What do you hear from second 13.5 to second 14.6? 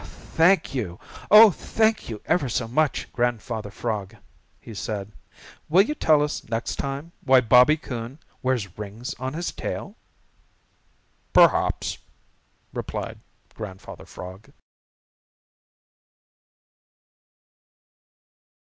Grandfather Frog.